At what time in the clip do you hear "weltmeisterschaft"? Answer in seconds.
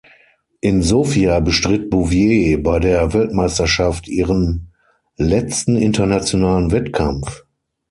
3.13-4.07